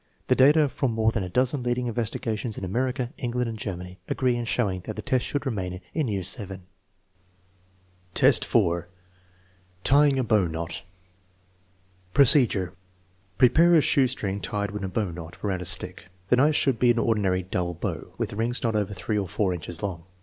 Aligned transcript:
The 0.29 0.35
data 0.35 0.67
from 0.67 0.93
more 0.93 1.11
than 1.11 1.21
a 1.21 1.29
dozen 1.29 1.61
leading 1.61 1.85
investigations 1.85 2.57
in 2.57 2.65
America, 2.65 3.13
England, 3.19 3.47
and 3.47 3.55
Germany 3.59 3.99
agree 4.07 4.35
in 4.35 4.45
showing 4.45 4.81
that 4.85 4.95
the 4.95 5.03
test 5.03 5.23
should 5.23 5.45
remain 5.45 5.79
in 5.93 6.07
year 6.07 6.23
VII. 6.23 6.61
VII, 8.19 8.31
4. 8.31 8.87
Tying 9.83 10.17
a 10.17 10.23
bow 10.23 10.47
knot 10.47 10.81
Procedure. 12.15 12.73
Prepare 13.37 13.75
a 13.75 13.81
shoestring 13.81 14.41
tied 14.41 14.71
in 14.71 14.83
a 14.83 14.89
bow 14.89 15.11
knot 15.11 15.37
around 15.43 15.61
a 15.61 15.65
stick. 15.65 16.07
The 16.29 16.37
knot 16.37 16.55
should 16.55 16.79
be 16.79 16.89
an 16.89 16.97
ordinary" 16.97 17.43
double 17.59 17.75
bow," 17.75 18.11
with 18.17 18.33
wings 18.33 18.63
not 18.63 18.75
over 18.75 18.95
three 18.95 19.19
or 19.19 19.27
four 19.27 19.53
inches 19.53 19.83
long. 19.83 20.05